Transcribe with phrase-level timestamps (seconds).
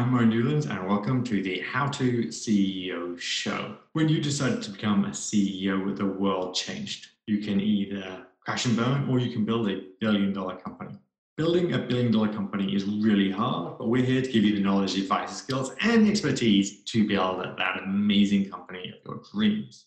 [0.00, 3.76] I'm Mo Newlands, and welcome to the How to CEO Show.
[3.92, 7.08] When you decided to become a CEO, the world changed.
[7.26, 10.98] You can either crash and burn, or you can build a billion dollar company.
[11.36, 14.62] Building a billion dollar company is really hard, but we're here to give you the
[14.62, 19.84] knowledge, advice, skills, and expertise to build that amazing company of your dreams.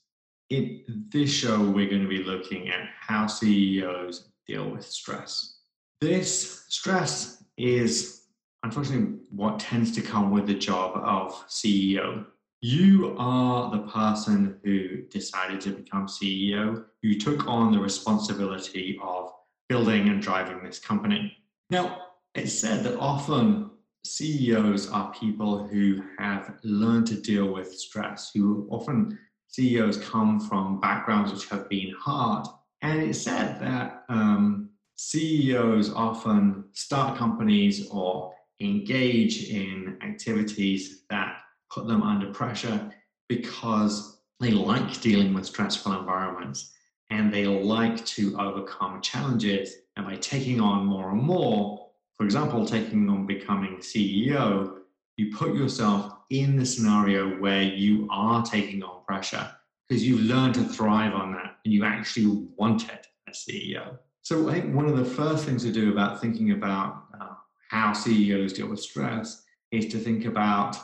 [0.51, 5.57] In this show, we're going to be looking at how CEOs deal with stress.
[6.01, 8.22] This stress is
[8.63, 12.25] unfortunately what tends to come with the job of CEO.
[12.61, 16.85] You are the person who decided to become CEO.
[17.01, 19.33] You took on the responsibility of
[19.67, 21.35] building and driving this company.
[21.69, 22.03] Now,
[22.35, 23.69] it's said that often
[24.05, 29.19] CEOs are people who have learned to deal with stress, who often
[29.49, 32.47] CEOs come from backgrounds which have been hard.
[32.81, 38.33] And it's said that um, CEOs often start companies or
[38.63, 41.37] engage in activities that
[41.71, 42.91] put them under pressure
[43.27, 46.73] because they like dealing with stressful environments
[47.09, 49.75] and they like to overcome challenges.
[49.95, 54.79] And by taking on more and more, for example, taking on becoming CEO,
[55.17, 59.49] you put yourself in the scenario where you are taking on pressure
[59.87, 63.97] because you've learned to thrive on that and you actually want it as CEO.
[64.21, 67.32] So I think one of the first things to do about thinking about uh,
[67.73, 70.77] how CEOs deal with stress is to think about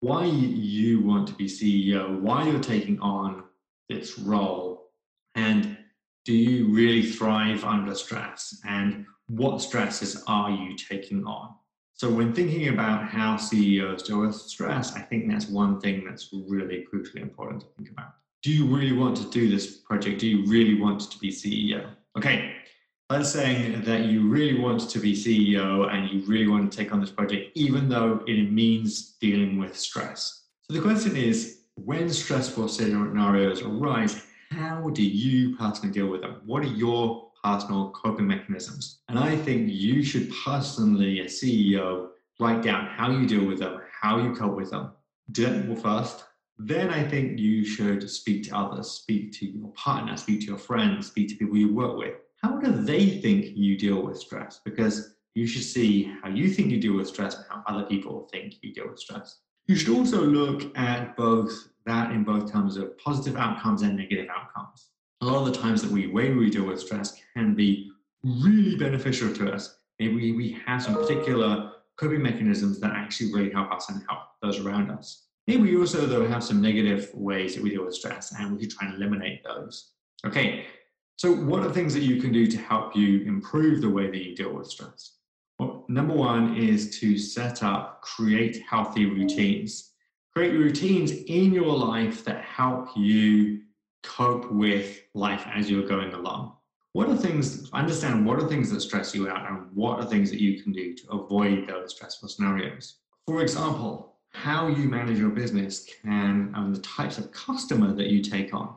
[0.00, 3.44] why you want to be CEO, why you're taking on
[3.88, 4.90] this role,
[5.36, 5.78] and
[6.24, 8.60] do you really thrive under stress?
[8.66, 11.54] And what stresses are you taking on?
[11.92, 16.30] So, when thinking about how CEOs deal with stress, I think that's one thing that's
[16.32, 18.14] really crucially important to think about.
[18.42, 20.20] Do you really want to do this project?
[20.20, 21.90] Do you really want to be CEO?
[22.18, 22.56] Okay,
[23.14, 26.92] let's saying that you really want to be CEO and you really want to take
[26.92, 30.46] on this project, even though it means dealing with stress.
[30.62, 36.40] So the question is when stressful scenarios arise, how do you personally deal with them?
[36.44, 38.98] What are your personal coping mechanisms?
[39.08, 42.08] And I think you should personally, as CEO,
[42.40, 44.90] write down how you deal with them, how you cope with them.
[45.30, 46.24] Do that first.
[46.58, 50.58] Then I think you should speak to others, speak to your partner, speak to your
[50.58, 52.14] friends, speak to people you work with
[52.44, 54.60] how do they think you deal with stress?
[54.62, 58.28] Because you should see how you think you deal with stress and how other people
[58.30, 59.38] think you deal with stress.
[59.66, 61.50] You should also look at both
[61.86, 64.90] that in both terms of positive outcomes and negative outcomes.
[65.22, 67.90] A lot of the times that we way we deal with stress can be
[68.22, 69.78] really beneficial to us.
[69.98, 74.60] Maybe we have some particular coping mechanisms that actually really help us and help those
[74.60, 75.28] around us.
[75.46, 78.58] Maybe we also though have some negative ways that we deal with stress and we
[78.58, 79.92] can try and eliminate those.
[80.26, 80.66] Okay,
[81.16, 84.24] so, what are things that you can do to help you improve the way that
[84.24, 85.12] you deal with stress?
[85.58, 89.92] Well, number one is to set up, create healthy routines.
[90.34, 93.60] Create routines in your life that help you
[94.02, 96.56] cope with life as you're going along.
[96.92, 100.30] What are things, understand what are things that stress you out and what are things
[100.30, 102.96] that you can do to avoid those stressful scenarios?
[103.26, 108.20] For example, how you manage your business can, and the types of customer that you
[108.20, 108.74] take on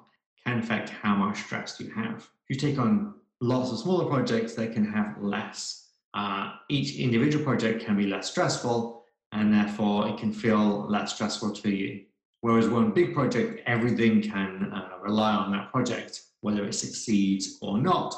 [0.47, 2.29] can affect how much stress you have.
[2.47, 5.89] If you take on lots of smaller projects, they can have less.
[6.13, 9.03] Uh, each individual project can be less stressful,
[9.33, 12.05] and therefore it can feel less stressful to you.
[12.41, 17.77] Whereas one big project, everything can uh, rely on that project, whether it succeeds or
[17.79, 18.15] not.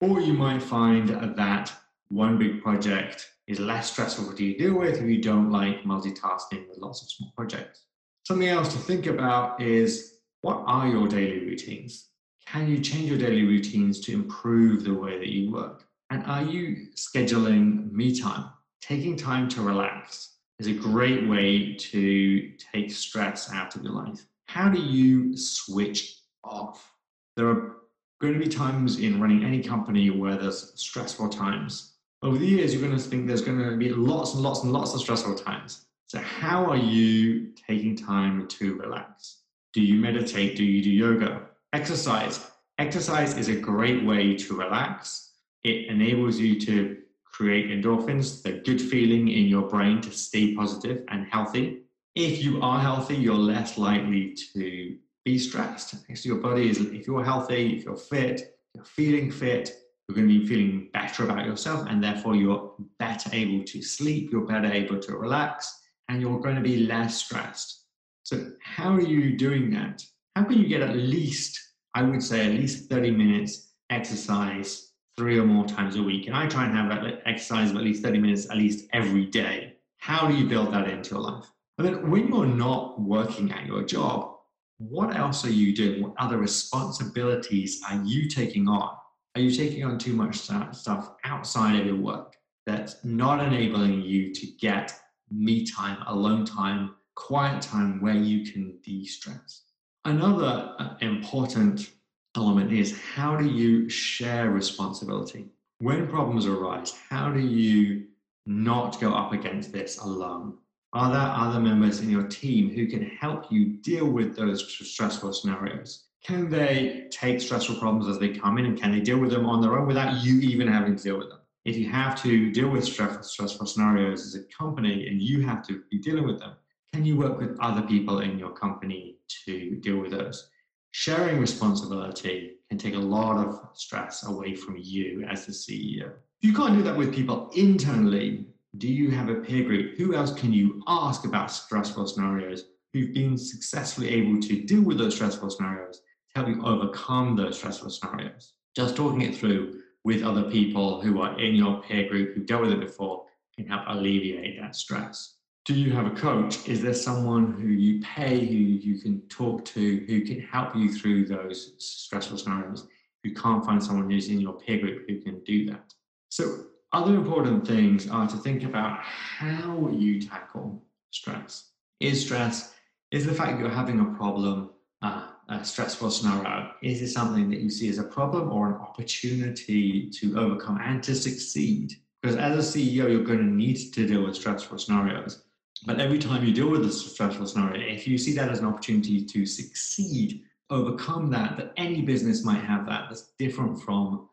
[0.00, 1.72] Or you might find that
[2.08, 6.78] one big project is less stressful to deal with if you don't like multitasking with
[6.78, 7.86] lots of small projects.
[8.24, 10.12] Something else to think about is
[10.42, 12.08] what are your daily routines?
[12.46, 15.84] Can you change your daily routines to improve the way that you work?
[16.10, 18.50] And are you scheduling me time?
[18.80, 24.26] Taking time to relax is a great way to take stress out of your life.
[24.46, 26.92] How do you switch off?
[27.36, 27.76] There are
[28.20, 31.94] going to be times in running any company where there's stressful times.
[32.22, 34.72] Over the years, you're going to think there's going to be lots and lots and
[34.72, 35.86] lots of stressful times.
[36.08, 39.41] So, how are you taking time to relax?
[39.72, 40.56] Do you meditate?
[40.56, 41.48] Do you do yoga?
[41.72, 42.46] Exercise.
[42.78, 45.32] Exercise is a great way to relax.
[45.64, 51.04] It enables you to create endorphins, the good feeling in your brain to stay positive
[51.08, 51.84] and healthy.
[52.14, 55.94] If you are healthy, you're less likely to be stressed.
[56.10, 59.72] Actually, your body is, if you're healthy, if you're fit, you're feeling fit,
[60.06, 64.30] you're going to be feeling better about yourself, and therefore you're better able to sleep,
[64.30, 65.80] you're better able to relax,
[66.10, 67.81] and you're going to be less stressed.
[68.24, 70.04] So, how are you doing that?
[70.36, 71.58] How can you get at least,
[71.94, 76.28] I would say, at least 30 minutes exercise three or more times a week?
[76.28, 79.26] And I try and have that exercise of at least 30 minutes at least every
[79.26, 79.74] day.
[79.98, 81.46] How do you build that into your life?
[81.78, 84.36] And then when you're not working at your job,
[84.78, 86.02] what else are you doing?
[86.02, 88.96] What other responsibilities are you taking on?
[89.34, 92.36] Are you taking on too much stuff outside of your work
[92.66, 94.92] that's not enabling you to get
[95.30, 99.62] me time, alone time, quiet time where you can de stress?
[100.04, 101.90] Another uh, important
[102.36, 105.46] element is how do you share responsibility?
[105.78, 108.06] When problems arise, how do you
[108.46, 110.58] not go up against this alone?
[110.92, 115.32] Are there other members in your team who can help you deal with those stressful
[115.32, 116.04] scenarios?
[116.24, 119.46] Can they take stressful problems as they come in and can they deal with them
[119.46, 121.38] on their own without you even having to deal with them?
[121.64, 125.82] If you have to deal with stressful scenarios as a company and you have to
[125.90, 126.54] be dealing with them,
[126.92, 129.16] can you work with other people in your company
[129.46, 130.50] to deal with those?
[130.90, 136.12] Sharing responsibility can take a lot of stress away from you as the CEO.
[136.40, 138.46] If you can't do that with people internally,
[138.76, 139.96] do you have a peer group?
[139.96, 144.98] Who else can you ask about stressful scenarios who've been successfully able to deal with
[144.98, 148.52] those stressful scenarios to help you overcome those stressful scenarios?
[148.76, 152.62] Just talking it through with other people who are in your peer group who've dealt
[152.62, 153.24] with it before
[153.56, 156.68] can help alleviate that stress do you have a coach?
[156.68, 160.92] Is there someone who you pay, who you can talk to, who can help you
[160.92, 162.88] through those stressful scenarios?
[163.22, 165.94] You can't find someone who's in your peer group who can do that.
[166.30, 171.70] So, other important things are to think about how you tackle stress.
[172.00, 172.74] Is stress,
[173.12, 174.70] is the fact you're having a problem
[175.00, 176.72] uh, a stressful scenario?
[176.82, 181.02] Is it something that you see as a problem or an opportunity to overcome and
[181.04, 181.94] to succeed?
[182.20, 185.44] Because as a CEO, you're going to need to deal with stressful scenarios.
[185.84, 188.66] But every time you deal with a stressful scenario, if you see that as an
[188.66, 194.28] opportunity to succeed, overcome that, that any business might have that, that's different from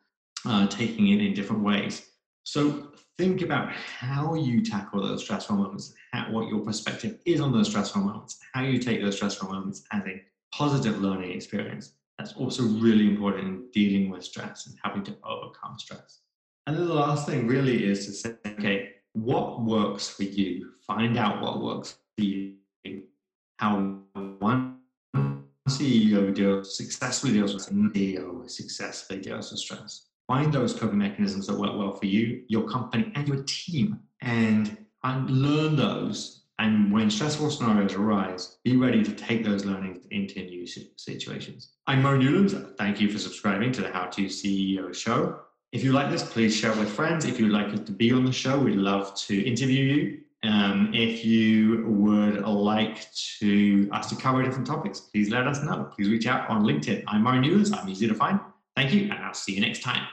[0.46, 2.10] uh, taking it in different ways.
[2.44, 7.52] So think about how you tackle those stressful moments, how, what your perspective is on
[7.52, 10.22] those stressful moments, how you take those stressful moments as a
[10.54, 11.94] positive learning experience.
[12.18, 16.20] That's also really important in dealing with stress and having to overcome stress.
[16.68, 18.92] And then the last thing really is to say, okay,
[19.24, 20.72] what works for you?
[20.88, 22.56] Find out what works for you.
[23.58, 24.02] How
[24.40, 24.78] one
[25.68, 30.08] CEO deals successfully deals with CEO successfully deals with stress.
[30.28, 34.78] Find those coping mechanisms that work well for you, your company, and your team, and,
[35.28, 36.44] learn those.
[36.60, 41.72] And when stressful scenarios arise, be ready to take those learnings into new situations.
[41.88, 42.54] I'm Mo Newlands.
[42.78, 45.40] Thank you for subscribing to the How to CEO show.
[45.72, 47.26] If you like this, please share it with friends.
[47.26, 50.22] If you'd like us to be on the show, we'd love to interview you.
[50.42, 55.92] Um, if you would like to us to cover different topics, please let us know.
[55.96, 57.04] Please reach out on LinkedIn.
[57.08, 57.72] I'm Murray Newlands.
[57.72, 58.40] I'm easy to find.
[58.76, 60.08] Thank you, and I'll see you next time.